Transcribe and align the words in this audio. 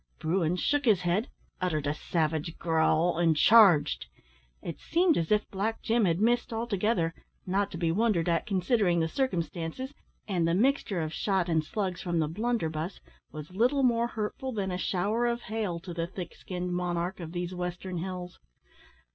Bruin 0.17 0.55
shook 0.55 0.85
his 0.85 1.01
head, 1.01 1.29
uttered 1.61 1.85
a 1.85 1.93
savage 1.93 2.57
growl, 2.57 3.19
and 3.19 3.37
charged. 3.37 4.07
It 4.59 4.79
seemed 4.79 5.15
as 5.15 5.31
if 5.31 5.47
Black 5.51 5.83
Jim 5.83 6.05
had 6.05 6.19
missed 6.19 6.51
altogether 6.51 7.13
not 7.45 7.69
to 7.69 7.77
be 7.77 7.91
wondered 7.91 8.27
at 8.27 8.47
considering 8.47 8.99
the 8.99 9.07
circumstances 9.07 9.93
and 10.27 10.47
the 10.47 10.55
mixture 10.55 11.01
of 11.01 11.13
shot 11.13 11.47
and 11.47 11.63
slugs 11.63 12.01
from 12.01 12.17
the 12.17 12.27
blunderbuss 12.27 12.99
was 13.31 13.51
little 13.53 13.83
more 13.83 14.07
hurtful 14.07 14.51
than 14.51 14.71
a 14.71 14.77
shower 14.79 15.27
of 15.27 15.41
hail 15.43 15.79
to 15.81 15.93
the 15.93 16.07
thick 16.07 16.33
skinned 16.33 16.73
monarch 16.73 17.19
of 17.19 17.31
these 17.31 17.53
western 17.53 17.99
hills. 17.99 18.39